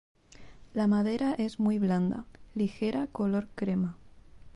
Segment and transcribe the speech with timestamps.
[0.73, 3.99] La madera es muy blanda, ligera color crema.